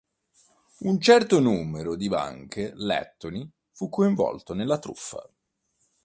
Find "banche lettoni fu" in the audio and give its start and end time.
2.09-3.87